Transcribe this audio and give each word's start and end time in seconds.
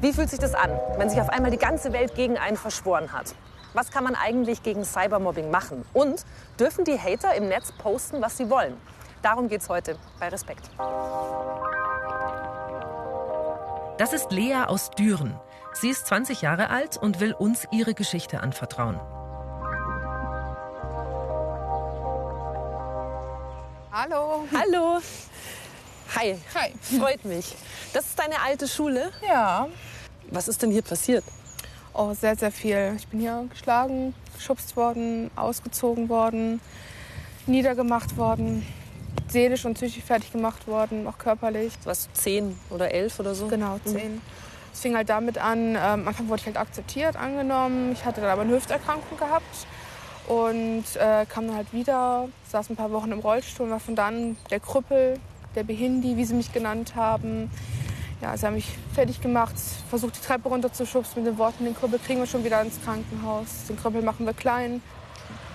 Wie 0.00 0.12
fühlt 0.12 0.30
sich 0.30 0.38
das 0.38 0.54
an, 0.54 0.70
wenn 0.96 1.10
sich 1.10 1.20
auf 1.20 1.28
einmal 1.28 1.50
die 1.50 1.58
ganze 1.58 1.92
Welt 1.92 2.14
gegen 2.14 2.38
einen 2.38 2.56
verschworen 2.56 3.12
hat? 3.12 3.34
Was 3.74 3.90
kann 3.90 4.04
man 4.04 4.14
eigentlich 4.14 4.62
gegen 4.62 4.84
Cybermobbing 4.84 5.50
machen? 5.50 5.84
Und 5.92 6.24
dürfen 6.58 6.84
die 6.84 6.96
Hater 6.96 7.34
im 7.34 7.48
Netz 7.48 7.72
posten, 7.72 8.22
was 8.22 8.36
sie 8.36 8.48
wollen? 8.48 8.76
Darum 9.22 9.48
geht 9.48 9.60
es 9.60 9.68
heute 9.68 9.96
bei 10.20 10.28
Respekt. 10.28 10.70
Das 13.98 14.12
ist 14.12 14.30
Lea 14.30 14.66
aus 14.68 14.90
Düren. 14.90 15.34
Sie 15.72 15.88
ist 15.88 16.06
20 16.06 16.42
Jahre 16.42 16.70
alt 16.70 16.96
und 16.96 17.18
will 17.18 17.32
uns 17.32 17.66
ihre 17.72 17.94
Geschichte 17.94 18.40
anvertrauen. 18.40 19.00
Hallo. 23.90 24.44
Hallo. 24.54 25.00
Hi. 26.16 26.38
Hi. 26.54 26.72
Freut 26.98 27.24
mich. 27.26 27.54
Das 27.92 28.06
ist 28.06 28.18
deine 28.18 28.40
alte 28.40 28.66
Schule? 28.66 29.12
Ja. 29.26 29.68
Was 30.30 30.48
ist 30.48 30.62
denn 30.62 30.70
hier 30.70 30.82
passiert? 30.82 31.22
Oh, 31.92 32.14
sehr, 32.14 32.34
sehr 32.34 32.50
viel. 32.50 32.94
Ich 32.96 33.06
bin 33.08 33.20
hier 33.20 33.44
geschlagen, 33.50 34.14
geschubst 34.34 34.74
worden, 34.76 35.30
ausgezogen 35.36 36.08
worden, 36.08 36.60
niedergemacht 37.46 38.16
worden, 38.16 38.66
seelisch 39.28 39.66
und 39.66 39.74
psychisch 39.74 40.02
fertig 40.02 40.32
gemacht 40.32 40.66
worden, 40.66 41.06
auch 41.06 41.18
körperlich. 41.18 41.74
Was, 41.84 42.08
zehn 42.14 42.58
oder 42.70 42.90
elf 42.90 43.20
oder 43.20 43.34
so? 43.34 43.46
Genau, 43.48 43.78
zehn. 43.84 44.22
Es 44.72 44.80
fing 44.80 44.96
halt 44.96 45.10
damit 45.10 45.36
an, 45.36 45.74
ähm, 45.74 45.76
am 45.76 46.08
Anfang 46.08 46.28
wurde 46.28 46.40
ich 46.40 46.46
halt 46.46 46.56
akzeptiert, 46.56 47.16
angenommen. 47.16 47.92
Ich 47.92 48.04
hatte 48.04 48.22
dann 48.22 48.30
aber 48.30 48.42
eine 48.42 48.54
Hüfterkrankung 48.54 49.18
gehabt 49.18 49.66
und 50.26 50.84
äh, 50.96 51.26
kam 51.26 51.48
dann 51.48 51.56
halt 51.56 51.72
wieder, 51.72 52.28
saß 52.50 52.70
ein 52.70 52.76
paar 52.76 52.92
Wochen 52.92 53.12
im 53.12 53.18
Rollstuhl, 53.18 53.68
war 53.70 53.80
von 53.80 53.94
dann 53.94 54.36
der 54.50 54.60
Krüppel, 54.60 55.18
der 55.54 55.64
Behindi, 55.64 56.16
wie 56.16 56.24
sie 56.24 56.34
mich 56.34 56.52
genannt 56.52 56.94
haben. 56.94 57.50
Ja, 58.20 58.36
sie 58.36 58.46
haben 58.46 58.54
mich 58.54 58.68
fertig 58.94 59.20
gemacht, 59.20 59.54
versucht 59.88 60.16
die 60.16 60.26
Treppe 60.26 60.48
runterzuschubsen 60.48 61.22
mit 61.22 61.32
den 61.32 61.38
Worten, 61.38 61.64
den 61.64 61.76
Krüppel 61.76 62.00
kriegen 62.00 62.18
wir 62.18 62.26
schon 62.26 62.44
wieder 62.44 62.60
ins 62.60 62.82
Krankenhaus, 62.82 63.66
den 63.68 63.76
Krüppel 63.76 64.02
machen 64.02 64.26
wir 64.26 64.34
klein. 64.34 64.82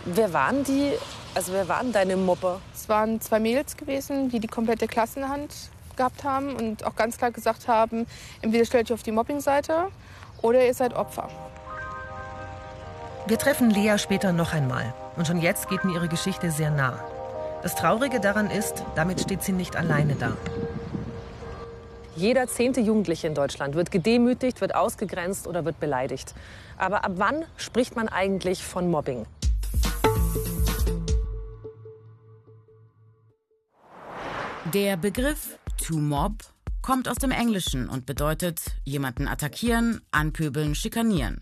Wer 0.06 0.32
waren 0.32 0.64
die, 0.64 0.94
also 1.36 1.52
wer 1.52 1.68
waren 1.68 1.92
deine 1.92 2.16
Mobber? 2.16 2.62
Es 2.74 2.88
waren 2.88 3.20
zwei 3.20 3.40
Mädels 3.40 3.76
gewesen, 3.76 4.30
die 4.30 4.40
die 4.40 4.48
komplette 4.48 4.88
Klasse 4.88 5.20
in 5.20 5.26
der 5.26 5.30
Hand 5.30 5.54
gehabt 5.96 6.24
haben 6.24 6.56
und 6.56 6.86
auch 6.86 6.96
ganz 6.96 7.18
klar 7.18 7.32
gesagt 7.32 7.68
haben, 7.68 8.08
entweder 8.42 8.66
stellt 8.66 8.90
ihr 8.90 8.94
auf 8.94 9.04
die 9.04 9.12
Mobbingseite 9.12 9.88
oder 10.42 10.66
ihr 10.66 10.74
seid 10.74 10.94
Opfer. 10.94 11.30
Wir 13.28 13.38
treffen 13.38 13.70
Lea 13.70 13.98
später 13.98 14.34
noch 14.34 14.54
einmal. 14.54 14.94
Und 15.16 15.28
schon 15.28 15.40
jetzt 15.40 15.70
geht 15.70 15.86
mir 15.86 15.94
ihre 15.94 16.10
Geschichte 16.10 16.52
sehr 16.52 16.72
nah. 16.72 17.00
Das 17.64 17.76
Traurige 17.76 18.20
daran 18.20 18.52
ist, 18.52 18.84
damit 18.94 19.22
steht 19.22 19.42
sie 19.42 19.54
nicht 19.54 19.78
alleine 19.78 20.16
da. 20.16 20.36
Jeder 22.14 22.48
zehnte 22.48 22.82
Jugendliche 22.82 23.26
in 23.26 23.36
Deutschland 23.36 23.76
wird 23.76 23.90
gedemütigt, 23.90 24.60
wird 24.60 24.76
ausgegrenzt 24.76 25.48
oder 25.48 25.64
wird 25.64 25.80
beleidigt. 25.80 26.36
Aber 26.78 27.06
ab 27.06 27.14
wann 27.16 27.46
spricht 27.56 27.96
man 27.96 28.10
eigentlich 28.10 28.62
von 28.66 28.92
Mobbing? 28.92 29.26
Der 34.74 34.98
Begriff 34.98 35.58
to 35.88 35.96
mob 35.96 36.34
kommt 36.82 37.08
aus 37.08 37.16
dem 37.16 37.32
Englischen 37.32 37.88
und 37.88 38.06
bedeutet 38.06 38.60
jemanden 38.84 39.26
attackieren, 39.26 40.02
anpöbeln, 40.12 40.76
schikanieren. 40.76 41.40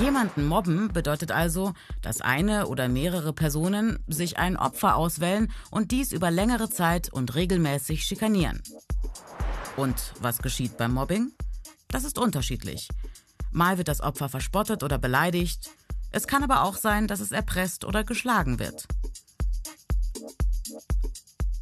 Jemanden 0.00 0.46
mobben 0.46 0.88
bedeutet 0.92 1.32
also, 1.32 1.72
dass 2.02 2.20
eine 2.20 2.66
oder 2.66 2.88
mehrere 2.88 3.32
Personen 3.32 3.98
sich 4.06 4.38
ein 4.38 4.56
Opfer 4.56 4.96
auswählen 4.96 5.52
und 5.70 5.90
dies 5.90 6.12
über 6.12 6.30
längere 6.30 6.68
Zeit 6.68 7.12
und 7.12 7.34
regelmäßig 7.34 8.04
schikanieren. 8.04 8.62
Und 9.76 10.12
was 10.20 10.38
geschieht 10.38 10.76
beim 10.76 10.92
Mobbing? 10.92 11.32
Das 11.88 12.04
ist 12.04 12.18
unterschiedlich. 12.18 12.88
Mal 13.52 13.78
wird 13.78 13.88
das 13.88 14.00
Opfer 14.00 14.28
verspottet 14.28 14.82
oder 14.82 14.98
beleidigt. 14.98 15.70
Es 16.10 16.26
kann 16.26 16.42
aber 16.42 16.62
auch 16.62 16.76
sein, 16.76 17.06
dass 17.06 17.20
es 17.20 17.32
erpresst 17.32 17.84
oder 17.84 18.04
geschlagen 18.04 18.58
wird. 18.58 18.86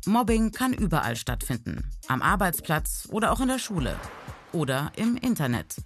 Mobbing 0.06 0.52
kann 0.52 0.72
überall 0.72 1.16
stattfinden. 1.16 1.90
Am 2.08 2.20
Arbeitsplatz 2.20 3.08
oder 3.10 3.32
auch 3.32 3.40
in 3.40 3.48
der 3.48 3.58
Schule. 3.58 3.96
Oder 4.52 4.92
im 4.96 5.16
Internet. 5.16 5.76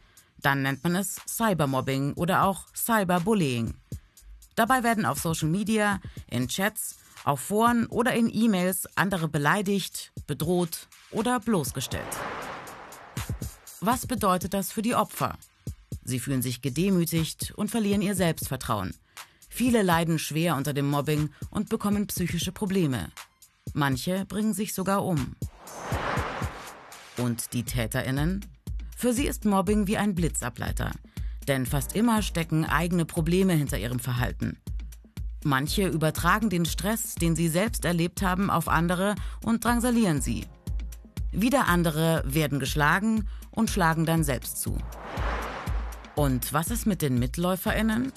Dann 0.40 0.62
nennt 0.62 0.84
man 0.84 0.96
es 0.96 1.20
Cybermobbing 1.26 2.14
oder 2.14 2.44
auch 2.44 2.66
Cyberbullying. 2.74 3.74
Dabei 4.54 4.82
werden 4.82 5.06
auf 5.06 5.20
Social 5.20 5.48
Media, 5.48 6.00
in 6.28 6.48
Chats, 6.48 6.96
auf 7.24 7.40
Foren 7.40 7.86
oder 7.86 8.14
in 8.14 8.32
E-Mails 8.32 8.88
andere 8.96 9.28
beleidigt, 9.28 10.12
bedroht 10.26 10.88
oder 11.10 11.40
bloßgestellt. 11.40 12.06
Was 13.80 14.06
bedeutet 14.06 14.54
das 14.54 14.72
für 14.72 14.82
die 14.82 14.94
Opfer? 14.94 15.38
Sie 16.02 16.18
fühlen 16.18 16.42
sich 16.42 16.62
gedemütigt 16.62 17.52
und 17.56 17.70
verlieren 17.70 18.02
ihr 18.02 18.14
Selbstvertrauen. 18.14 18.94
Viele 19.48 19.82
leiden 19.82 20.18
schwer 20.18 20.56
unter 20.56 20.72
dem 20.72 20.88
Mobbing 20.88 21.30
und 21.50 21.68
bekommen 21.68 22.06
psychische 22.06 22.52
Probleme. 22.52 23.10
Manche 23.74 24.24
bringen 24.24 24.54
sich 24.54 24.72
sogar 24.72 25.04
um. 25.04 25.36
Und 27.16 27.52
die 27.52 27.64
Täterinnen? 27.64 28.44
Für 29.00 29.12
sie 29.12 29.28
ist 29.28 29.44
Mobbing 29.44 29.86
wie 29.86 29.96
ein 29.96 30.16
Blitzableiter. 30.16 30.90
Denn 31.46 31.66
fast 31.66 31.94
immer 31.94 32.20
stecken 32.20 32.64
eigene 32.64 33.04
Probleme 33.04 33.52
hinter 33.52 33.78
ihrem 33.78 34.00
Verhalten. 34.00 34.58
Manche 35.44 35.86
übertragen 35.86 36.50
den 36.50 36.64
Stress, 36.64 37.14
den 37.14 37.36
sie 37.36 37.46
selbst 37.46 37.84
erlebt 37.84 38.22
haben, 38.22 38.50
auf 38.50 38.66
andere 38.66 39.14
und 39.44 39.64
drangsalieren 39.64 40.20
sie. 40.20 40.46
Wieder 41.30 41.68
andere 41.68 42.24
werden 42.26 42.58
geschlagen 42.58 43.28
und 43.52 43.70
schlagen 43.70 44.04
dann 44.04 44.24
selbst 44.24 44.60
zu. 44.60 44.76
Und 46.16 46.52
was 46.52 46.72
ist 46.72 46.84
mit 46.84 47.00
den 47.00 47.20
Mitläuferinnen? 47.20 48.12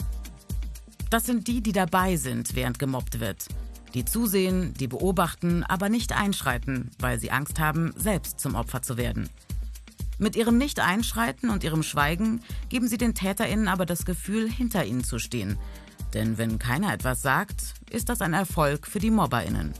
Das 1.11 1.27
sind 1.27 1.47
die, 1.47 1.61
die 1.61 1.73
dabei 1.73 2.15
sind, 2.15 2.55
während 2.55 2.79
gemobbt 2.79 3.19
wird. 3.19 3.45
Die 3.93 4.03
zusehen, 4.03 4.73
die 4.73 4.87
beobachten, 4.87 5.63
aber 5.63 5.89
nicht 5.89 6.11
einschreiten, 6.11 6.89
weil 6.97 7.19
sie 7.19 7.29
Angst 7.29 7.59
haben, 7.59 7.93
selbst 7.95 8.39
zum 8.39 8.55
Opfer 8.55 8.81
zu 8.81 8.97
werden. 8.97 9.29
Mit 10.21 10.35
ihrem 10.35 10.59
Nicht-Einschreiten 10.59 11.49
und 11.49 11.63
ihrem 11.63 11.81
Schweigen 11.81 12.43
geben 12.69 12.87
sie 12.87 12.99
den 12.99 13.15
TäterInnen 13.15 13.67
aber 13.67 13.87
das 13.87 14.05
Gefühl, 14.05 14.47
hinter 14.47 14.85
ihnen 14.85 15.03
zu 15.03 15.17
stehen. 15.17 15.57
Denn 16.13 16.37
wenn 16.37 16.59
keiner 16.59 16.93
etwas 16.93 17.23
sagt, 17.23 17.73
ist 17.89 18.07
das 18.07 18.21
ein 18.21 18.35
Erfolg 18.35 18.85
für 18.85 18.99
die 18.99 19.09
MobberInnen. 19.09 19.73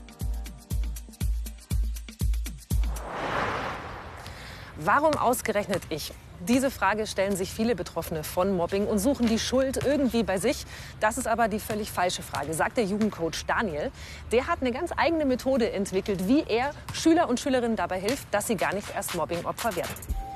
Warum 4.80 5.14
ausgerechnet 5.14 5.82
ich? 5.90 6.12
Diese 6.40 6.72
Frage 6.72 7.06
stellen 7.06 7.36
sich 7.36 7.52
viele 7.52 7.76
Betroffene 7.76 8.24
von 8.24 8.56
Mobbing 8.56 8.88
und 8.88 8.98
suchen 8.98 9.28
die 9.28 9.38
Schuld 9.38 9.84
irgendwie 9.86 10.24
bei 10.24 10.38
sich. 10.38 10.66
Das 10.98 11.18
ist 11.18 11.28
aber 11.28 11.46
die 11.46 11.60
völlig 11.60 11.92
falsche 11.92 12.22
Frage, 12.22 12.52
sagt 12.52 12.78
der 12.78 12.84
Jugendcoach 12.84 13.46
Daniel. 13.46 13.92
Der 14.32 14.48
hat 14.48 14.60
eine 14.60 14.72
ganz 14.72 14.90
eigene 14.96 15.24
Methode 15.24 15.70
entwickelt, 15.70 16.26
wie 16.26 16.42
er 16.48 16.72
Schüler 16.94 17.28
und 17.28 17.38
Schülerinnen 17.38 17.76
dabei 17.76 18.00
hilft, 18.00 18.26
dass 18.34 18.48
sie 18.48 18.56
gar 18.56 18.74
nicht 18.74 18.92
erst 18.92 19.14
Mobbingopfer 19.14 19.76
werden. 19.76 20.31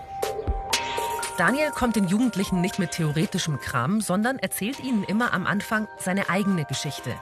Daniel 1.39 1.71
kommt 1.71 1.97
den 1.97 2.09
Jugendlichen 2.09 2.63
nicht 2.63 2.79
mit 2.79 2.93
theoretischem 2.93 3.61
Kram, 3.61 4.01
sondern 4.01 4.39
erzählt 4.39 4.81
ihnen 4.81 5.05
immer 5.05 5.35
am 5.35 5.47
Anfang 5.47 5.87
seine 5.99 6.31
eigene 6.31 6.65
Geschichte. 6.65 7.15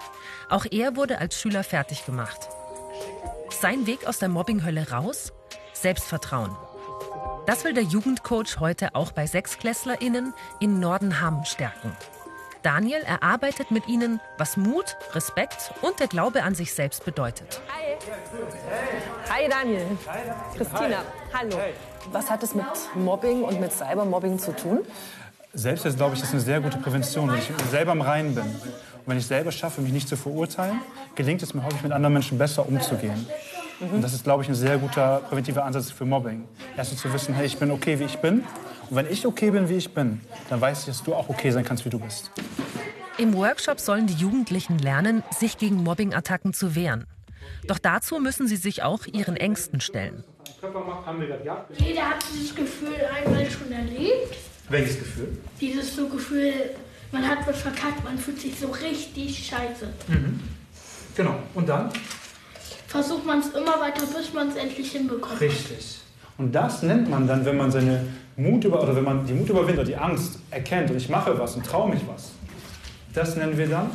Auch 0.48 0.66
er 0.70 0.94
wurde 0.94 1.19
als 1.19 1.41
Schüler 1.41 1.64
fertig 1.64 2.06
gemacht. 2.06 2.48
Sein 3.50 3.88
Weg 3.88 4.06
aus 4.06 4.20
der 4.20 4.28
Mobbinghölle 4.28 4.91
raus? 4.91 5.32
Selbstvertrauen. 5.72 6.56
Das 7.47 7.64
will 7.64 7.74
der 7.74 7.82
Jugendcoach 7.82 8.60
heute 8.60 8.94
auch 8.94 9.10
bei 9.10 9.26
SechsklässlerInnen 9.26 10.32
in 10.60 10.78
Nordenham 10.78 11.44
stärken. 11.44 11.97
Daniel 12.64 13.02
erarbeitet 13.02 13.70
mit 13.70 13.88
ihnen, 13.88 14.20
was 14.38 14.56
Mut, 14.56 14.97
Respekt 15.12 15.75
und 15.82 16.00
der 16.00 16.08
Glaube 16.08 16.42
an 16.42 16.54
sich 16.54 16.72
selbst 16.72 17.04
bedeutet. 17.04 17.60
Hi. 17.68 17.97
Hi 19.28 19.48
Daniel. 19.50 19.86
Christina, 20.56 21.03
hallo. 21.34 21.59
Was 22.10 22.30
hat 22.30 22.42
es 22.42 22.54
mit 22.54 22.65
Mobbing 22.94 23.42
und 23.42 23.60
mit 23.60 23.71
Cybermobbing 23.71 24.39
zu 24.39 24.56
tun? 24.56 24.80
Selbst 25.53 25.84
glaube 25.97 26.15
ich, 26.15 26.21
das 26.21 26.30
ist 26.30 26.34
eine 26.34 26.41
sehr 26.42 26.60
gute 26.60 26.78
Prävention, 26.78 27.30
wenn 27.30 27.39
ich 27.39 27.50
selber 27.71 27.92
im 27.92 28.00
Reinen 28.00 28.34
bin. 28.34 28.44
Und 28.44 29.06
wenn 29.06 29.18
ich 29.18 29.27
selber 29.27 29.53
schaffe, 29.53 29.83
mich 29.83 29.92
nicht 29.92 30.09
zu 30.09 30.16
verurteilen, 30.16 30.80
gelingt 31.15 31.42
es 31.42 31.53
mir 31.53 31.62
häufig, 31.62 31.83
mit 31.83 31.92
anderen 31.92 32.15
Menschen 32.15 32.39
besser 32.39 32.66
umzugehen. 32.66 33.27
Und 33.80 34.03
das 34.03 34.15
ist, 34.15 34.24
glaube 34.24 34.42
ich, 34.42 34.48
ein 34.48 34.54
sehr 34.54 34.78
guter 34.78 35.21
präventiver 35.28 35.65
Ansatz 35.65 35.91
für 35.91 36.04
Mobbing. 36.04 36.47
Erstens 36.76 37.00
zu 37.00 37.12
wissen, 37.12 37.34
hey, 37.34 37.47
ich 37.47 37.59
bin 37.59 37.71
okay, 37.71 37.98
wie 37.98 38.04
ich 38.04 38.18
bin. 38.18 38.44
Und 38.88 38.97
wenn 38.97 39.10
ich 39.10 39.26
okay 39.26 39.50
bin, 39.50 39.68
wie 39.68 39.74
ich 39.74 39.92
bin, 39.92 40.21
dann 40.48 40.60
weiß 40.60 40.80
ich, 40.80 40.86
dass 40.86 41.03
du 41.03 41.15
auch 41.15 41.28
okay 41.28 41.50
sein 41.50 41.65
kannst, 41.65 41.84
wie 41.84 41.91
du 41.91 41.98
bist. 41.98 42.30
Im 43.18 43.34
Workshop 43.34 43.80
sollen 43.80 44.06
die 44.06 44.15
Jugendlichen 44.15 44.78
lernen, 44.78 45.22
sich 45.30 45.59
gegen 45.59 45.82
Mobbing-Attacken 45.82 46.53
zu 46.53 46.74
wehren. 46.74 47.06
Doch 47.66 47.78
dazu 47.78 48.18
müssen 48.18 48.48
sie 48.48 48.56
sich 48.56 48.82
auch 48.82 49.06
ihren 49.06 49.36
Ängsten 49.36 49.80
stellen. 49.80 50.24
Jeder 51.78 52.10
hat 52.10 52.24
dieses 52.32 52.54
Gefühl 52.54 52.97
einmal 53.15 53.50
schon 53.50 53.70
erlebt. 53.70 54.36
Welches 54.68 54.98
Gefühl? 54.98 55.38
Dieses 55.60 55.94
so 55.94 56.09
Gefühl, 56.09 56.53
man 57.12 57.28
hat 57.28 57.47
was 57.47 57.60
verkackt, 57.60 58.03
man 58.03 58.18
fühlt 58.18 58.41
sich 58.41 58.59
so 58.59 58.68
richtig 58.68 59.47
scheiße. 59.47 59.92
Mhm. 60.09 60.41
Genau. 61.15 61.38
Und 61.54 61.68
dann? 61.68 61.91
Versucht 62.94 63.26
man 63.26 63.41
es 63.41 63.48
immer 63.48 63.80
weiter, 63.80 64.06
bis 64.06 64.32
man 64.32 64.50
es 64.50 64.54
endlich 64.54 64.92
hinbekommt. 64.92 65.41
Richtig. 65.41 65.98
Und 66.38 66.54
das 66.54 66.84
nennt 66.84 67.10
man 67.10 67.26
dann, 67.26 67.44
wenn 67.44 67.56
man 67.56 67.72
seine 67.72 68.06
Mut 68.36 68.62
über, 68.62 68.80
oder 68.80 68.94
wenn 68.94 69.02
man 69.02 69.26
die 69.26 69.32
Mut 69.32 69.48
überwindet, 69.48 69.88
die 69.88 69.96
Angst 69.96 70.38
erkennt 70.52 70.92
und 70.92 70.98
ich 70.98 71.08
mache 71.08 71.36
was 71.36 71.56
und 71.56 71.66
traue 71.66 71.91
mich 71.91 72.02
was, 72.06 72.30
das 73.12 73.34
nennen 73.34 73.58
wir 73.58 73.66
dann 73.66 73.91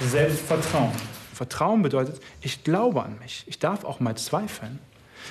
Selbstvertrauen. 0.00 0.92
Vertrauen 1.32 1.80
bedeutet, 1.80 2.20
ich 2.42 2.62
glaube 2.62 3.02
an 3.02 3.18
mich. 3.20 3.44
Ich 3.46 3.58
darf 3.58 3.84
auch 3.84 4.00
mal 4.00 4.18
zweifeln. 4.18 4.78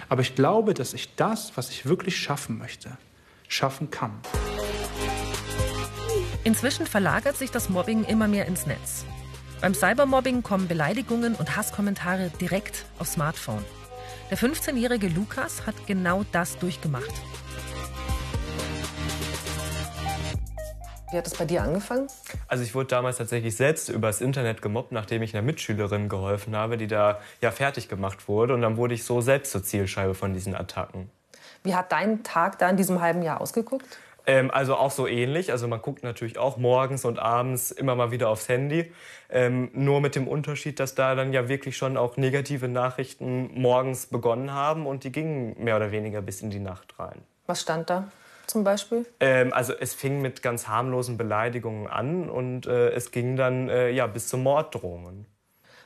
Aber 0.10 0.24
ich 0.24 0.34
glaube, 0.34 0.74
dass 0.74 0.96
ich 0.96 1.16
das, 1.16 1.56
was 1.56 1.70
ich 1.70 1.86
wirklich 1.86 2.18
schaffen 2.18 2.58
möchte, 2.58 2.90
schaffen 3.48 3.92
kann. 3.92 4.14
Inzwischen 6.44 6.88
verlagert 6.88 7.38
sich 7.38 7.52
das 7.52 7.70
Mobbing 7.70 8.04
immer 8.04 8.28
mehr 8.28 8.48
ins 8.48 8.66
Netz. 8.66 9.06
Beim 9.62 9.74
Cybermobbing 9.74 10.44
kommen 10.44 10.68
Beleidigungen 10.68 11.34
und 11.36 11.56
Hasskommentare 11.56 12.30
direkt 12.42 12.86
aufs 13.00 13.14
Smartphone. 13.14 13.64
Der 14.30 14.38
15-jährige 14.38 15.08
Lukas 15.08 15.66
hat 15.66 15.76
genau 15.88 16.26
das 16.32 16.58
durchgemacht. 16.60 17.12
Wie 21.12 21.18
hat 21.18 21.28
es 21.28 21.36
bei 21.36 21.46
dir 21.46 21.64
angefangen? 21.64 22.08
Also 22.48 22.64
ich 22.64 22.76
wurde 22.76 22.88
damals 22.88 23.18
tatsächlich 23.18 23.56
selbst 23.56 23.90
übers 23.90 24.20
Internet 24.20 24.62
gemobbt, 24.62 24.92
nachdem 24.92 25.22
ich 25.22 25.34
einer 25.34 25.46
Mitschülerin 25.46 26.10
geholfen 26.10 26.56
habe, 26.56 26.78
die 26.78 26.88
da 26.88 27.20
ja 27.42 27.52
fertig 27.52 27.88
gemacht 27.88 28.28
wurde. 28.28 28.54
Und 28.54 28.62
dann 28.62 28.76
wurde 28.76 28.96
ich 28.96 29.06
so 29.06 29.22
selbst 29.22 29.52
zur 29.52 29.64
Zielscheibe 29.64 30.16
von 30.16 30.34
diesen 30.34 30.56
Attacken. 30.56 31.10
Wie 31.64 31.74
hat 31.74 31.92
dein 31.92 32.24
Tag 32.24 32.60
da 32.60 32.70
in 32.70 32.76
diesem 32.76 33.00
halben 33.00 33.22
Jahr 33.22 33.40
ausgeguckt? 33.40 33.86
Ähm, 34.28 34.52
also 34.52 34.76
auch 34.76 34.92
so 34.92 35.08
ähnlich. 35.08 35.52
Also 35.52 35.68
man 35.68 35.82
guckt 35.82 36.04
natürlich 36.04 36.38
auch 36.38 36.58
morgens 36.58 37.06
und 37.06 37.20
abends 37.20 37.72
immer 37.72 37.96
mal 37.96 38.12
wieder 38.12 38.30
aufs 38.30 38.50
Handy. 38.50 38.92
Ähm, 39.30 39.70
nur 39.74 40.02
mit 40.02 40.16
dem 40.16 40.28
Unterschied, 40.28 40.80
dass 40.80 40.96
da 40.96 41.16
dann 41.16 41.34
ja 41.34 41.48
wirklich 41.48 41.78
schon 41.78 41.98
auch 41.98 42.18
negative 42.18 42.68
Nachrichten 42.68 43.52
morgens 43.60 44.08
begonnen 44.08 44.54
haben 44.54 44.86
und 44.86 45.04
die 45.04 45.12
gingen 45.12 45.56
mehr 45.64 45.76
oder 45.76 45.92
weniger 45.92 46.22
bis 46.22 46.42
in 46.42 46.50
die 46.50 46.60
Nacht 46.60 47.00
rein. 47.00 47.22
Was 47.48 47.62
stand 47.62 47.90
da? 47.90 48.10
zum 48.48 48.64
Beispiel? 48.64 49.06
Ähm, 49.20 49.54
also 49.54 49.74
es 49.74 49.94
fing 49.94 50.22
mit 50.22 50.42
ganz 50.42 50.68
harmlosen 50.68 51.18
Beleidigungen 51.18 51.88
an 51.88 52.30
und 52.30 52.66
äh, 52.68 52.90
es 52.90 53.12
ging 53.12 53.36
dann 53.36 53.70
äh, 53.70 53.90
ja, 53.90 54.08
bis 54.08 54.28
zu 54.28 54.38
Morddrohungen. 54.38 55.26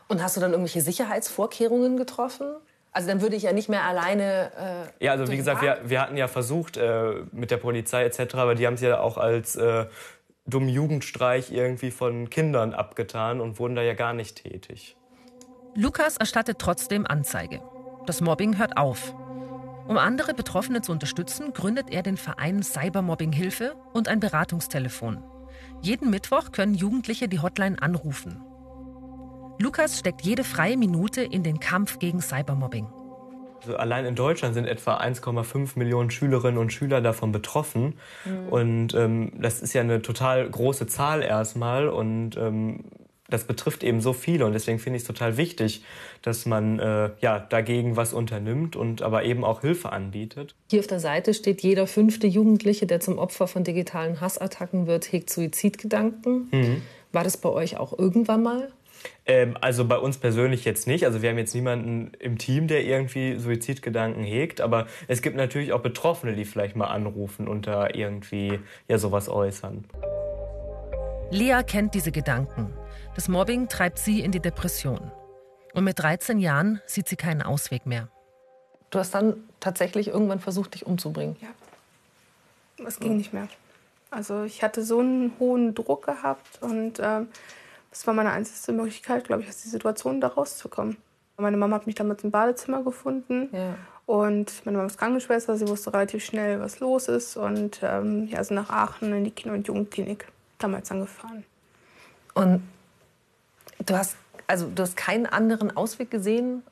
Und 0.07 0.23
hast 0.23 0.37
du 0.37 0.41
dann 0.41 0.51
irgendwelche 0.51 0.81
Sicherheitsvorkehrungen 0.81 1.97
getroffen? 1.97 2.55
Also 2.91 3.07
dann 3.07 3.21
würde 3.21 3.35
ich 3.35 3.43
ja 3.43 3.53
nicht 3.53 3.69
mehr 3.69 3.83
alleine. 3.83 4.51
Äh, 4.99 5.05
ja, 5.05 5.11
also 5.11 5.31
wie 5.31 5.37
gesagt, 5.37 5.61
wir, 5.61 5.79
wir 5.85 6.01
hatten 6.01 6.17
ja 6.17 6.27
versucht 6.27 6.77
äh, 6.77 7.21
mit 7.31 7.51
der 7.51 7.57
Polizei 7.57 8.03
etc., 8.03 8.35
aber 8.35 8.55
die 8.55 8.65
haben 8.65 8.73
es 8.73 8.81
ja 8.81 8.99
auch 8.99 9.17
als 9.17 9.55
äh, 9.55 9.85
dummen 10.45 10.69
Jugendstreich 10.69 11.51
irgendwie 11.51 11.91
von 11.91 12.29
Kindern 12.29 12.73
abgetan 12.73 13.41
und 13.41 13.59
wurden 13.59 13.75
da 13.75 13.83
ja 13.83 13.93
gar 13.93 14.13
nicht 14.13 14.43
tätig. 14.43 14.97
Lukas 15.75 16.17
erstattet 16.17 16.57
trotzdem 16.59 17.05
Anzeige. 17.05 17.61
Das 18.07 18.21
Mobbing 18.21 18.57
hört 18.57 18.77
auf. 18.77 19.13
Um 19.87 19.97
andere 19.97 20.33
Betroffene 20.33 20.81
zu 20.81 20.91
unterstützen, 20.91 21.53
gründet 21.53 21.91
er 21.91 22.03
den 22.03 22.17
Verein 22.17 22.63
Cybermobbing 22.63 23.31
Hilfe 23.31 23.75
und 23.93 24.07
ein 24.07 24.19
Beratungstelefon. 24.19 25.23
Jeden 25.81 26.09
Mittwoch 26.09 26.51
können 26.51 26.73
Jugendliche 26.73 27.27
die 27.27 27.39
Hotline 27.39 27.81
anrufen. 27.81 28.41
Lukas 29.61 29.99
steckt 29.99 30.21
jede 30.21 30.45
freie 30.45 30.77
Minute 30.77 31.21
in 31.21 31.43
den 31.43 31.59
Kampf 31.59 31.99
gegen 31.99 32.21
Cybermobbing. 32.21 32.87
Also 33.59 33.75
allein 33.75 34.05
in 34.05 34.15
Deutschland 34.15 34.53
sind 34.53 34.65
etwa 34.65 34.97
1,5 34.97 35.77
Millionen 35.77 36.11
Schülerinnen 36.11 36.57
und 36.57 36.71
Schüler 36.71 37.01
davon 37.01 37.33
betroffen. 37.33 37.95
Mhm. 38.23 38.49
Und 38.49 38.93
ähm, 38.93 39.33
das 39.37 39.61
ist 39.61 39.73
ja 39.73 39.81
eine 39.81 40.01
total 40.01 40.49
große 40.49 40.87
Zahl 40.87 41.21
erstmal. 41.21 41.89
Und 41.89 42.37
ähm, 42.37 42.85
das 43.29 43.43
betrifft 43.43 43.83
eben 43.83 43.99
so 43.99 44.13
viele 44.13 44.45
und 44.45 44.53
deswegen 44.53 44.79
finde 44.79 44.97
ich 44.97 45.03
es 45.03 45.07
total 45.07 45.37
wichtig, 45.37 45.83
dass 46.21 46.45
man 46.45 46.79
äh, 46.79 47.11
ja 47.21 47.39
dagegen 47.39 47.95
was 47.95 48.13
unternimmt 48.13 48.75
und 48.75 49.01
aber 49.01 49.23
eben 49.23 49.43
auch 49.43 49.61
Hilfe 49.61 49.91
anbietet. 49.91 50.55
Hier 50.71 50.79
auf 50.79 50.87
der 50.87 50.99
Seite 50.99 51.33
steht, 51.33 51.61
jeder 51.61 51.85
fünfte 51.85 52.27
Jugendliche, 52.27 52.87
der 52.87 53.01
zum 53.01 53.19
Opfer 53.19 53.47
von 53.47 53.63
digitalen 53.63 54.19
Hassattacken 54.19 54.87
wird, 54.87 55.11
hegt 55.11 55.29
Suizidgedanken. 55.29 56.47
Mhm. 56.51 56.81
War 57.11 57.23
das 57.23 57.37
bei 57.37 57.49
euch 57.49 57.77
auch 57.77 57.97
irgendwann 57.97 58.41
mal? 58.41 58.71
Ähm, 59.25 59.57
also 59.61 59.85
bei 59.85 59.97
uns 59.97 60.17
persönlich 60.17 60.65
jetzt 60.65 60.87
nicht. 60.87 61.05
Also 61.05 61.21
wir 61.21 61.29
haben 61.29 61.37
jetzt 61.37 61.53
niemanden 61.53 62.11
im 62.19 62.37
Team, 62.37 62.67
der 62.67 62.83
irgendwie 62.83 63.37
Suizidgedanken 63.37 64.23
hegt. 64.23 64.61
Aber 64.61 64.87
es 65.07 65.21
gibt 65.21 65.35
natürlich 65.35 65.73
auch 65.73 65.81
Betroffene, 65.81 66.33
die 66.33 66.45
vielleicht 66.45 66.75
mal 66.75 66.87
anrufen 66.87 67.47
und 67.47 67.67
da 67.67 67.89
irgendwie 67.93 68.59
ja 68.87 68.97
sowas 68.97 69.29
äußern. 69.29 69.85
Lea 71.31 71.61
kennt 71.65 71.93
diese 71.93 72.11
Gedanken. 72.11 72.73
Das 73.15 73.27
Mobbing 73.27 73.67
treibt 73.67 73.99
sie 73.99 74.21
in 74.21 74.31
die 74.31 74.39
Depression. 74.39 75.11
Und 75.73 75.83
mit 75.83 75.99
13 75.99 76.39
Jahren 76.39 76.81
sieht 76.85 77.07
sie 77.07 77.15
keinen 77.15 77.41
Ausweg 77.41 77.85
mehr. 77.85 78.09
Du 78.89 78.97
hast 78.97 79.13
dann 79.13 79.35
tatsächlich 79.59 80.07
irgendwann 80.07 80.39
versucht, 80.39 80.73
dich 80.73 80.87
umzubringen. 80.87 81.35
Ja. 81.41 81.49
Es 82.87 82.99
ging 82.99 83.17
nicht 83.17 83.33
mehr. 83.33 83.47
Also 84.09 84.43
ich 84.43 84.63
hatte 84.63 84.83
so 84.83 84.99
einen 84.99 85.33
hohen 85.39 85.75
Druck 85.75 86.05
gehabt 86.05 86.61
und 86.61 86.99
ähm, 86.99 87.27
das 87.89 88.05
war 88.07 88.13
meine 88.13 88.31
einzige 88.31 88.75
Möglichkeit, 88.77 89.25
glaube 89.25 89.41
ich, 89.41 89.49
aus 89.49 89.61
der 89.61 89.71
Situation 89.71 90.21
da 90.21 90.27
rauszukommen. 90.27 90.97
Meine 91.37 91.57
Mama 91.57 91.77
hat 91.77 91.87
mich 91.87 91.95
damals 91.95 92.23
im 92.23 92.31
Badezimmer 92.31 92.83
gefunden 92.83 93.49
ja. 93.53 93.75
und 94.05 94.65
meine 94.65 94.77
Mama 94.77 94.87
ist 94.87 94.97
Krankenschwester, 94.97 95.57
sie 95.57 95.67
wusste 95.67 95.93
relativ 95.93 96.25
schnell, 96.25 96.59
was 96.59 96.81
los 96.81 97.07
ist 97.07 97.37
und 97.37 97.79
ähm, 97.81 98.27
ja, 98.27 98.43
sind 98.43 98.55
nach 98.55 98.69
Aachen 98.69 99.13
in 99.13 99.23
die 99.23 99.31
Kinder- 99.31 99.55
und 99.55 99.65
Jugendklinik 99.65 100.27
damals 100.57 100.91
angefahren. 100.91 101.45
Und 102.33 102.61
Du 103.85 103.95
hast, 103.95 104.17
also, 104.47 104.69
du 104.69 104.83
hast 104.83 104.97
keinen 104.97 105.25
anderen 105.25 105.75
Ausweg 105.75 106.11
gesehen? 106.11 106.63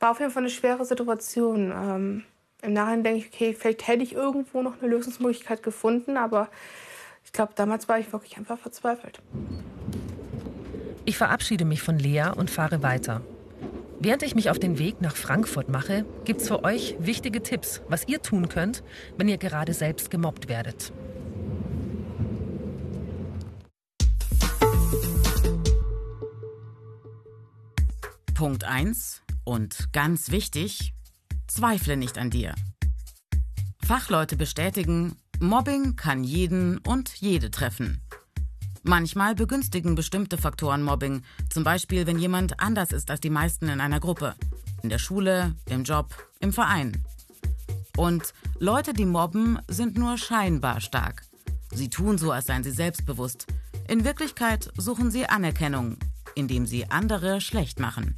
War 0.00 0.12
auf 0.12 0.20
jeden 0.20 0.30
Fall 0.30 0.42
eine 0.42 0.50
schwere 0.50 0.84
Situation. 0.84 1.70
Ähm, 1.70 2.24
Im 2.62 2.72
Nachhinein 2.72 3.04
denke 3.04 3.18
ich, 3.20 3.26
okay, 3.32 3.54
vielleicht 3.54 3.86
hätte 3.86 4.02
ich 4.02 4.14
irgendwo 4.14 4.62
noch 4.62 4.80
eine 4.80 4.90
Lösungsmöglichkeit 4.90 5.62
gefunden, 5.62 6.16
aber 6.16 6.48
ich 7.24 7.32
glaube, 7.32 7.52
damals 7.56 7.88
war 7.88 7.98
ich 7.98 8.12
wirklich 8.12 8.36
einfach 8.38 8.58
verzweifelt. 8.58 9.20
Ich 11.08 11.16
verabschiede 11.16 11.64
mich 11.64 11.80
von 11.80 11.98
Lea 11.98 12.32
und 12.36 12.50
fahre 12.50 12.82
weiter. 12.82 13.22
Während 13.98 14.22
ich 14.22 14.34
mich 14.34 14.50
auf 14.50 14.58
den 14.58 14.78
Weg 14.78 15.00
nach 15.00 15.16
Frankfurt 15.16 15.70
mache, 15.70 16.04
gibt 16.26 16.42
es 16.42 16.48
für 16.48 16.64
euch 16.64 16.96
wichtige 16.98 17.42
Tipps, 17.42 17.80
was 17.88 18.06
ihr 18.08 18.20
tun 18.20 18.50
könnt, 18.50 18.82
wenn 19.16 19.26
ihr 19.26 19.38
gerade 19.38 19.72
selbst 19.72 20.10
gemobbt 20.10 20.50
werdet. 20.50 20.92
Punkt 28.34 28.64
1 28.64 29.22
und 29.44 29.90
ganz 29.94 30.30
wichtig, 30.30 30.92
zweifle 31.46 31.96
nicht 31.96 32.18
an 32.18 32.28
dir. 32.28 32.54
Fachleute 33.82 34.36
bestätigen, 34.36 35.16
Mobbing 35.40 35.96
kann 35.96 36.22
jeden 36.22 36.76
und 36.86 37.08
jede 37.14 37.50
treffen. 37.50 38.02
Manchmal 38.88 39.34
begünstigen 39.34 39.96
bestimmte 39.96 40.38
Faktoren 40.38 40.82
Mobbing, 40.82 41.22
zum 41.50 41.62
Beispiel 41.62 42.06
wenn 42.06 42.18
jemand 42.18 42.58
anders 42.58 42.90
ist 42.90 43.10
als 43.10 43.20
die 43.20 43.28
meisten 43.28 43.68
in 43.68 43.82
einer 43.82 44.00
Gruppe, 44.00 44.34
in 44.82 44.88
der 44.88 44.96
Schule, 44.96 45.54
im 45.68 45.84
Job, 45.84 46.14
im 46.40 46.54
Verein. 46.54 47.04
Und 47.98 48.32
Leute, 48.58 48.94
die 48.94 49.04
mobben, 49.04 49.58
sind 49.68 49.98
nur 49.98 50.16
scheinbar 50.16 50.80
stark. 50.80 51.26
Sie 51.70 51.90
tun 51.90 52.16
so, 52.16 52.32
als 52.32 52.46
seien 52.46 52.64
sie 52.64 52.70
selbstbewusst. 52.70 53.46
In 53.88 54.04
Wirklichkeit 54.04 54.72
suchen 54.78 55.10
sie 55.10 55.26
Anerkennung, 55.26 55.98
indem 56.34 56.64
sie 56.64 56.88
andere 56.90 57.42
schlecht 57.42 57.80
machen. 57.80 58.16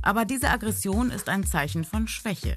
Aber 0.00 0.24
diese 0.24 0.48
Aggression 0.48 1.10
ist 1.10 1.28
ein 1.28 1.44
Zeichen 1.44 1.84
von 1.84 2.08
Schwäche. 2.08 2.56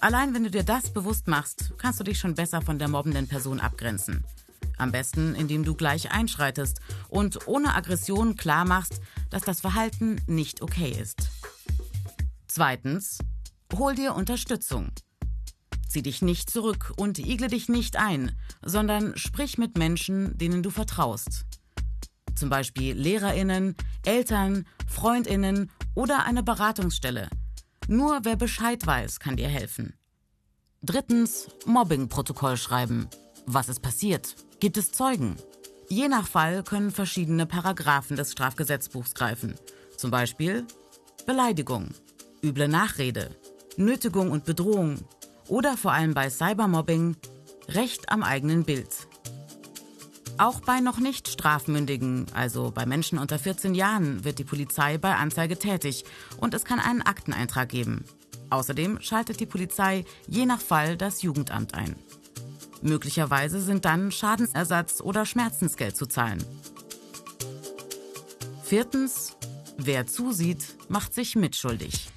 Allein 0.00 0.34
wenn 0.34 0.44
du 0.44 0.52
dir 0.52 0.62
das 0.62 0.92
bewusst 0.92 1.26
machst, 1.26 1.72
kannst 1.78 1.98
du 1.98 2.04
dich 2.04 2.20
schon 2.20 2.36
besser 2.36 2.62
von 2.62 2.78
der 2.78 2.86
mobbenden 2.86 3.26
Person 3.26 3.58
abgrenzen. 3.58 4.24
Am 4.80 4.92
besten, 4.92 5.34
indem 5.34 5.64
du 5.64 5.74
gleich 5.74 6.10
einschreitest 6.10 6.80
und 7.08 7.46
ohne 7.46 7.74
Aggression 7.74 8.36
klar 8.36 8.64
machst, 8.64 9.00
dass 9.30 9.42
das 9.42 9.60
Verhalten 9.60 10.20
nicht 10.26 10.62
okay 10.62 10.90
ist. 10.90 11.28
Zweitens, 12.48 13.18
hol 13.76 13.94
dir 13.94 14.14
Unterstützung. 14.14 14.90
Zieh 15.88 16.02
dich 16.02 16.22
nicht 16.22 16.50
zurück 16.50 16.92
und 16.96 17.18
igle 17.18 17.48
dich 17.48 17.68
nicht 17.68 17.96
ein, 17.96 18.32
sondern 18.62 19.16
sprich 19.16 19.58
mit 19.58 19.76
Menschen, 19.76 20.36
denen 20.38 20.62
du 20.62 20.70
vertraust 20.70 21.44
zum 22.40 22.48
Beispiel 22.48 22.94
Lehrerinnen, 22.96 23.76
Eltern, 24.04 24.66
Freundinnen 24.88 25.70
oder 25.94 26.24
eine 26.24 26.42
Beratungsstelle. 26.42 27.28
Nur 27.86 28.20
wer 28.24 28.36
Bescheid 28.36 28.84
weiß, 28.84 29.20
kann 29.20 29.36
dir 29.36 29.48
helfen. 29.48 29.94
Drittens, 30.82 31.48
Mobbing-Protokoll 31.66 32.56
schreiben. 32.56 33.08
Was 33.46 33.68
ist 33.68 33.82
passiert? 33.82 34.34
Gibt 34.60 34.76
es 34.76 34.92
Zeugen? 34.92 35.36
Je 35.88 36.08
nach 36.08 36.28
Fall 36.28 36.62
können 36.62 36.90
verschiedene 36.90 37.46
Paragraphen 37.46 38.16
des 38.16 38.32
Strafgesetzbuchs 38.32 39.14
greifen. 39.14 39.54
Zum 39.96 40.10
Beispiel 40.10 40.66
Beleidigung, 41.24 41.88
üble 42.44 42.68
Nachrede, 42.68 43.34
Nötigung 43.78 44.30
und 44.30 44.44
Bedrohung 44.44 44.98
oder 45.48 45.78
vor 45.78 45.92
allem 45.92 46.12
bei 46.12 46.28
Cybermobbing 46.28 47.16
Recht 47.68 48.10
am 48.12 48.22
eigenen 48.22 48.64
Bild. 48.64 49.08
Auch 50.36 50.60
bei 50.60 50.80
noch 50.80 50.98
nicht 50.98 51.28
strafmündigen, 51.28 52.26
also 52.34 52.70
bei 52.70 52.84
Menschen 52.84 53.18
unter 53.18 53.38
14 53.38 53.74
Jahren, 53.74 54.24
wird 54.24 54.38
die 54.38 54.44
Polizei 54.44 54.98
bei 54.98 55.14
Anzeige 55.14 55.58
tätig 55.58 56.04
und 56.36 56.52
es 56.52 56.66
kann 56.66 56.80
einen 56.80 57.00
Akteneintrag 57.00 57.70
geben. 57.70 58.04
Außerdem 58.50 59.00
schaltet 59.00 59.40
die 59.40 59.46
Polizei 59.46 60.04
je 60.26 60.44
nach 60.44 60.60
Fall 60.60 60.98
das 60.98 61.22
Jugendamt 61.22 61.72
ein. 61.72 61.96
Möglicherweise 62.82 63.60
sind 63.60 63.84
dann 63.84 64.10
Schadensersatz 64.10 65.00
oder 65.00 65.26
Schmerzensgeld 65.26 65.96
zu 65.96 66.06
zahlen. 66.06 66.42
Viertens, 68.62 69.36
wer 69.76 70.06
zusieht, 70.06 70.76
macht 70.88 71.14
sich 71.14 71.36
mitschuldig. 71.36 72.08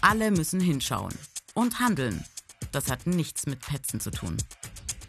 Alle 0.00 0.30
müssen 0.30 0.60
hinschauen 0.60 1.14
und 1.54 1.78
handeln. 1.78 2.24
Das 2.72 2.90
hat 2.90 3.06
nichts 3.06 3.46
mit 3.46 3.60
Petzen 3.60 4.00
zu 4.00 4.10
tun. 4.10 4.36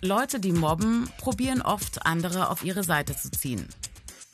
Leute, 0.02 0.40
die 0.40 0.52
mobben, 0.52 1.10
probieren 1.20 1.62
oft, 1.62 2.06
andere 2.06 2.50
auf 2.50 2.64
ihre 2.64 2.84
Seite 2.84 3.16
zu 3.16 3.32
ziehen. 3.32 3.68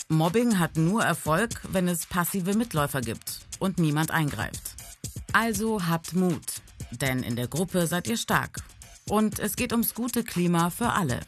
Mobbing 0.10 0.60
hat 0.60 0.78
nur 0.78 1.04
Erfolg, 1.04 1.62
wenn 1.70 1.88
es 1.88 2.06
passive 2.06 2.54
Mitläufer 2.56 3.02
gibt 3.02 3.42
und 3.60 3.78
niemand 3.78 4.12
eingreift. 4.12 4.76
Also 5.34 5.86
habt 5.86 6.14
Mut, 6.14 6.46
denn 6.92 7.22
in 7.22 7.36
der 7.36 7.50
Gruppe 7.50 7.86
seid 7.86 8.08
ihr 8.08 8.18
stark. 8.18 8.62
Und 9.10 9.40
es 9.40 9.56
geht 9.56 9.72
ums 9.72 9.94
gute 9.94 10.24
Klima 10.24 10.70
für 10.70 10.90
alle. 10.90 11.22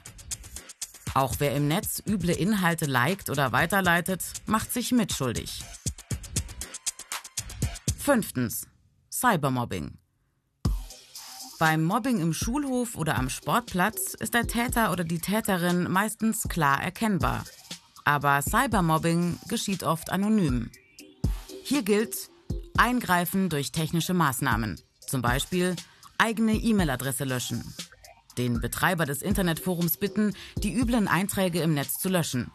Auch 1.14 1.36
wer 1.40 1.56
im 1.56 1.68
Netz 1.68 2.04
üble 2.06 2.32
Inhalte 2.32 2.86
liked 2.86 3.30
oder 3.30 3.52
weiterleitet, 3.52 4.24
macht 4.46 4.72
sich 4.74 4.92
mitschuldig. 4.92 5.64
Fünftens. 7.98 8.68
Cybermobbing. 9.12 9.98
Beim 11.60 11.84
Mobbing 11.84 12.20
im 12.20 12.34
Schulhof 12.34 12.96
oder 12.96 13.18
am 13.18 13.30
Sportplatz 13.30 14.14
ist 14.14 14.34
der 14.34 14.48
Täter 14.48 14.92
oder 14.92 15.04
die 15.04 15.20
Täterin 15.20 15.92
meistens 15.92 16.44
klar 16.44 16.82
erkennbar. 16.82 17.44
Aber 18.06 18.42
Cybermobbing 18.42 19.38
geschieht 19.50 19.84
oft 19.84 20.10
anonym. 20.10 20.72
Hier 21.64 21.84
gilt 21.84 22.30
Eingreifen 22.78 23.50
durch 23.50 23.74
technische 23.74 24.14
Maßnahmen, 24.14 24.80
zum 25.06 25.22
Beispiel 25.22 25.76
eigene 26.20 26.54
E-Mail-Adresse 26.54 27.24
löschen. 27.24 27.64
Den 28.38 28.62
Betreiber 28.62 29.06
des 29.06 29.22
Internetforums 29.22 29.98
bitten, 29.98 30.34
die 30.58 30.74
üblen 30.74 31.08
Einträge 31.08 31.62
im 31.62 31.74
Netz 31.74 31.98
zu 31.98 32.10
löschen. 32.10 32.52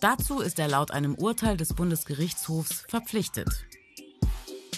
Dazu 0.00 0.40
ist 0.40 0.58
er 0.58 0.68
laut 0.68 0.90
einem 0.90 1.14
Urteil 1.14 1.56
des 1.56 1.74
Bundesgerichtshofs 1.74 2.84
verpflichtet. 2.88 3.48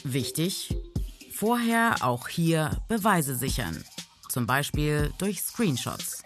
Wichtig, 0.04 0.76
Vorher 1.36 1.96
auch 2.00 2.28
hier 2.28 2.70
Beweise 2.88 3.34
sichern. 3.34 3.84
Zum 4.30 4.46
Beispiel 4.46 5.12
durch 5.18 5.42
Screenshots. 5.42 6.22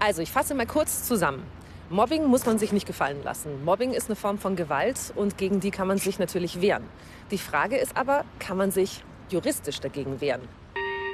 Also, 0.00 0.22
ich 0.22 0.32
fasse 0.32 0.56
mal 0.56 0.66
kurz 0.66 1.06
zusammen. 1.06 1.44
Mobbing 1.88 2.24
muss 2.24 2.44
man 2.44 2.58
sich 2.58 2.72
nicht 2.72 2.88
gefallen 2.88 3.22
lassen. 3.22 3.64
Mobbing 3.64 3.92
ist 3.92 4.06
eine 4.06 4.16
Form 4.16 4.38
von 4.38 4.56
Gewalt 4.56 5.12
und 5.14 5.38
gegen 5.38 5.60
die 5.60 5.70
kann 5.70 5.86
man 5.86 5.98
sich 5.98 6.18
natürlich 6.18 6.60
wehren. 6.60 6.82
Die 7.30 7.38
Frage 7.38 7.76
ist 7.76 7.96
aber, 7.96 8.24
kann 8.40 8.56
man 8.56 8.72
sich 8.72 9.04
juristisch 9.30 9.78
dagegen 9.78 10.20
wehren? 10.20 10.48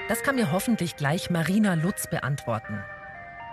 Das 0.09 0.23
kann 0.23 0.37
mir 0.37 0.53
hoffentlich 0.53 0.97
gleich 0.97 1.29
Marina 1.29 1.75
Lutz 1.75 2.07
beantworten. 2.07 2.83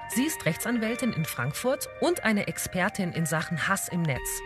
Sie 0.07 0.23
ist 0.23 0.45
Rechtsanwältin 0.45 1.11
in 1.11 1.25
Frankfurt 1.25 1.89
und 1.99 2.23
eine 2.23 2.47
Expertin 2.47 3.11
in 3.11 3.25
Sachen 3.25 3.67
Hass 3.67 3.89
im 3.89 4.01
Netz. 4.01 4.41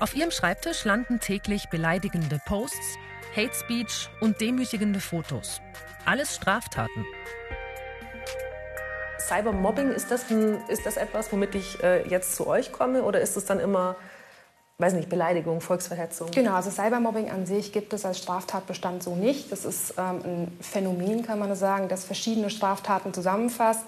Auf 0.00 0.14
ihrem 0.14 0.30
Schreibtisch 0.30 0.84
landen 0.84 1.18
täglich 1.18 1.70
beleidigende 1.70 2.38
Posts, 2.44 2.98
Hate 3.34 3.54
Speech 3.54 4.10
und 4.20 4.42
demütigende 4.42 5.00
Fotos. 5.00 5.62
Alles 6.04 6.36
Straftaten. 6.36 7.06
Cybermobbing, 9.18 9.90
ist 9.90 10.10
das, 10.10 10.26
ist 10.68 10.84
das 10.84 10.98
etwas, 10.98 11.32
womit 11.32 11.54
ich 11.54 11.82
äh, 11.82 12.06
jetzt 12.06 12.36
zu 12.36 12.46
euch 12.46 12.70
komme 12.70 13.02
oder 13.02 13.20
ist 13.22 13.36
es 13.36 13.46
dann 13.46 13.60
immer, 13.60 13.96
weiß 14.78 14.94
nicht, 14.94 15.08
Beleidigung, 15.08 15.60
Volksverhetzung? 15.60 16.30
Genau, 16.30 16.54
also 16.54 16.70
Cybermobbing 16.70 17.30
an 17.30 17.46
sich 17.46 17.72
gibt 17.72 17.92
es 17.92 18.04
als 18.04 18.18
Straftatbestand 18.18 19.02
so 19.02 19.16
nicht. 19.16 19.50
Das 19.50 19.64
ist 19.64 19.94
ähm, 19.98 20.20
ein 20.24 20.58
Phänomen, 20.60 21.24
kann 21.24 21.40
man 21.40 21.54
sagen, 21.56 21.88
das 21.88 22.04
verschiedene 22.04 22.48
Straftaten 22.48 23.12
zusammenfasst. 23.12 23.84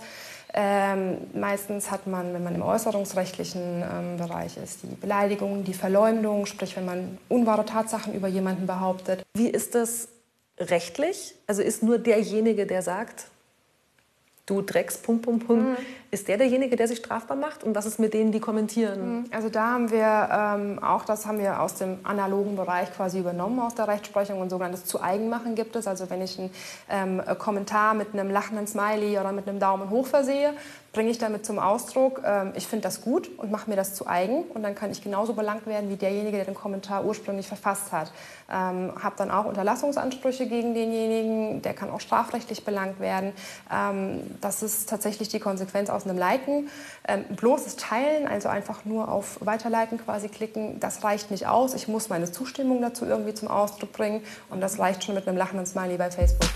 Ähm, 0.53 1.19
meistens 1.33 1.93
hat 1.93 2.09
man, 2.09 2.35
wenn 2.35 2.43
man 2.43 2.57
im 2.57 2.63
äußerungsrechtlichen 2.63 3.85
ähm, 3.89 4.17
Bereich 4.17 4.57
ist, 4.57 4.83
die 4.83 4.97
Beleidigung, 4.97 5.63
die 5.63 5.75
Verleumdung, 5.75 6.47
sprich 6.47 6.77
wenn 6.77 6.85
man 6.85 7.19
unwahre 7.29 7.65
Tatsachen 7.65 8.13
über 8.15 8.27
jemanden 8.27 8.67
behauptet. 8.67 9.23
Wie 9.35 9.49
ist 9.49 9.77
das 9.77 10.09
rechtlich? 10.59 11.37
Also 11.47 11.63
ist 11.63 11.85
nur 11.85 11.99
derjenige, 11.99 12.67
der 12.67 12.83
sagt, 12.83 13.29
du 14.47 14.61
Drecks, 14.61 14.99
Punkt, 14.99 15.23
Punkt, 15.23 15.47
Punkt. 15.47 15.79
Mhm. 15.79 15.85
Ist 16.13 16.27
der 16.27 16.39
derjenige, 16.39 16.75
der 16.75 16.89
sich 16.89 16.99
strafbar 16.99 17.37
macht? 17.37 17.63
Und 17.63 17.77
was 17.77 17.87
ist 17.87 18.01
mit 18.01 18.15
denen, 18.15 18.33
die 18.33 18.41
kommentieren? 18.41 19.19
Mhm. 19.19 19.25
Also 19.31 19.49
da 19.49 19.69
haben 19.69 19.91
wir 19.93 20.29
ähm, 20.33 20.83
auch, 20.83 21.05
das 21.05 21.25
haben 21.25 21.39
wir 21.39 21.61
aus 21.61 21.75
dem 21.75 21.99
analogen 22.03 22.57
Bereich 22.57 22.93
quasi 22.93 23.21
übernommen 23.21 23.61
aus 23.61 23.77
der 23.77 23.87
Rechtsprechung 23.87 24.41
und 24.41 24.51
sogenanntes 24.51 24.85
zu 24.85 25.01
Eigenmachen 25.01 25.55
gibt 25.55 25.77
es. 25.77 25.87
Also 25.87 26.11
wenn 26.11 26.21
ich 26.21 26.37
einen 26.39 26.51
ähm, 26.91 27.39
Kommentar 27.39 27.95
mit 27.95 28.13
einem 28.13 28.29
lachenden 28.29 28.67
Smiley 28.67 29.19
oder 29.19 29.31
mit 29.31 29.49
einem 29.49 29.61
Daumen 29.61 29.89
hoch 29.91 30.07
versehe, 30.07 30.55
bringe 30.93 31.11
ich 31.11 31.19
damit 31.19 31.47
zum 31.47 31.59
Ausdruck, 31.59 32.23
ähm, 32.25 32.53
ich 32.57 32.67
finde 32.67 32.83
das 32.83 33.03
gut 33.03 33.31
und 33.39 33.51
mache 33.51 33.71
mir 33.71 33.77
das 33.77 33.95
zu 33.95 34.07
eigen. 34.07 34.43
Und 34.43 34.63
dann 34.63 34.75
kann 34.75 34.91
ich 34.91 35.03
genauso 35.03 35.35
belangt 35.35 35.67
werden 35.67 35.89
wie 35.89 35.97
derjenige, 35.97 36.37
der 36.37 36.47
den 36.47 36.55
Kommentar 36.55 37.05
ursprünglich 37.05 37.47
verfasst 37.47 37.93
hat. 37.93 38.13
Ähm, 38.51 38.93
habe 39.01 39.15
dann 39.17 39.31
auch 39.31 39.45
Unterlassungsansprüche 39.45 40.47
gegen 40.47 40.75
denjenigen, 40.75 41.63
der 41.63 41.75
kann 41.75 41.91
auch 41.91 42.01
strafrechtlich 42.01 42.65
belangt 42.65 42.99
werden. 42.99 43.33
Ähm, 43.73 44.23
das 44.41 44.63
ist 44.63 44.89
tatsächlich 44.89 45.29
die 45.29 45.39
Konsequenz 45.39 45.91
aus 46.01 46.09
einem 46.09 46.19
Liken. 46.19 46.69
Ähm, 47.07 47.25
bloßes 47.37 47.77
Teilen, 47.77 48.27
also 48.27 48.49
einfach 48.49 48.85
nur 48.85 49.11
auf 49.11 49.39
Weiterleiten 49.41 49.99
quasi 49.99 50.29
klicken, 50.29 50.81
das 50.81 51.05
reicht 51.05 51.31
nicht 51.31 51.47
aus. 51.47 51.75
Ich 51.75 51.89
muss 51.89 52.09
meine 52.09 52.31
Zustimmung 52.31 52.81
dazu 52.81 53.05
irgendwie 53.05 53.35
zum 53.35 53.49
Ausdruck 53.49 53.93
bringen. 53.93 54.23
Und 54.49 54.61
das 54.61 54.79
reicht 54.79 55.05
schon 55.05 55.15
mit 55.15 55.29
einem 55.29 55.37
lachenden 55.37 55.67
Smiley 55.67 55.97
bei 55.97 56.11
Facebook. 56.11 56.49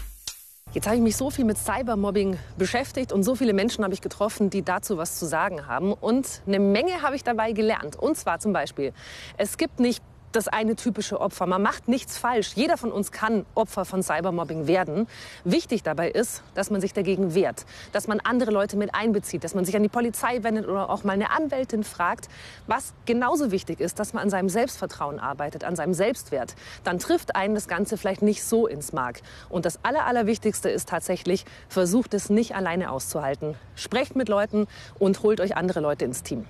Jetzt 0.72 0.86
habe 0.86 0.96
ich 0.96 1.02
mich 1.02 1.16
so 1.16 1.30
viel 1.30 1.44
mit 1.44 1.56
Cybermobbing 1.56 2.36
beschäftigt 2.58 3.12
und 3.12 3.22
so 3.22 3.36
viele 3.36 3.52
Menschen 3.52 3.84
habe 3.84 3.94
ich 3.94 4.00
getroffen, 4.00 4.50
die 4.50 4.62
dazu 4.62 4.98
was 4.98 5.20
zu 5.20 5.26
sagen 5.26 5.68
haben. 5.68 5.92
Und 5.92 6.42
eine 6.48 6.58
Menge 6.58 7.02
habe 7.02 7.14
ich 7.14 7.22
dabei 7.22 7.52
gelernt. 7.52 7.94
Und 7.94 8.16
zwar 8.16 8.40
zum 8.40 8.52
Beispiel, 8.52 8.92
es 9.36 9.56
gibt 9.56 9.78
nicht 9.78 10.02
das 10.36 10.48
eine 10.48 10.76
typische 10.76 11.20
Opfer. 11.20 11.46
Man 11.46 11.62
macht 11.62 11.88
nichts 11.88 12.18
falsch. 12.18 12.52
Jeder 12.54 12.76
von 12.76 12.92
uns 12.92 13.12
kann 13.12 13.46
Opfer 13.54 13.84
von 13.84 14.02
Cybermobbing 14.02 14.66
werden. 14.66 15.06
Wichtig 15.44 15.82
dabei 15.82 16.10
ist, 16.10 16.42
dass 16.54 16.70
man 16.70 16.80
sich 16.80 16.92
dagegen 16.92 17.34
wehrt, 17.34 17.64
dass 17.92 18.08
man 18.08 18.20
andere 18.20 18.50
Leute 18.50 18.76
mit 18.76 18.94
einbezieht, 18.94 19.44
dass 19.44 19.54
man 19.54 19.64
sich 19.64 19.76
an 19.76 19.82
die 19.82 19.88
Polizei 19.88 20.42
wendet 20.42 20.66
oder 20.66 20.90
auch 20.90 21.04
mal 21.04 21.12
eine 21.12 21.30
Anwältin 21.30 21.84
fragt. 21.84 22.28
Was 22.66 22.92
genauso 23.06 23.50
wichtig 23.50 23.80
ist, 23.80 23.98
dass 23.98 24.12
man 24.12 24.24
an 24.24 24.30
seinem 24.30 24.48
Selbstvertrauen 24.48 25.18
arbeitet, 25.18 25.64
an 25.64 25.76
seinem 25.76 25.94
Selbstwert. 25.94 26.54
Dann 26.82 26.98
trifft 26.98 27.36
einen 27.36 27.54
das 27.54 27.68
Ganze 27.68 27.96
vielleicht 27.96 28.22
nicht 28.22 28.44
so 28.44 28.66
ins 28.66 28.92
Mark. 28.92 29.20
Und 29.48 29.64
das 29.64 29.84
Aller, 29.84 30.06
Allerwichtigste 30.06 30.68
ist 30.68 30.88
tatsächlich, 30.88 31.44
versucht 31.68 32.14
es 32.14 32.30
nicht 32.30 32.54
alleine 32.54 32.90
auszuhalten. 32.90 33.54
Sprecht 33.76 34.16
mit 34.16 34.28
Leuten 34.28 34.66
und 34.98 35.22
holt 35.22 35.40
euch 35.40 35.56
andere 35.56 35.80
Leute 35.80 36.04
ins 36.04 36.22
Team. 36.22 36.46